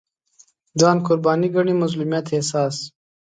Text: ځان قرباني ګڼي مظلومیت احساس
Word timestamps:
ځان 0.79 0.97
قرباني 1.05 1.49
ګڼي 1.55 1.73
مظلومیت 1.81 2.25
احساس 2.31 2.75